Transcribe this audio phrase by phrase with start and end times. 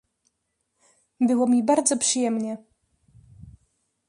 [1.19, 2.57] "Było mi bardzo przyjemnie“."